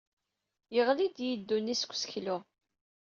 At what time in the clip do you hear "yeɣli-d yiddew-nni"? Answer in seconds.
0.75-1.75